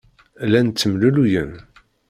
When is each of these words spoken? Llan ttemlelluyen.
Llan 0.47 0.67
ttemlelluyen. 0.69 1.51